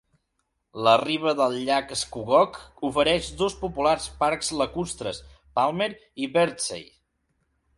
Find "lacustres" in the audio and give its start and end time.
4.63-5.23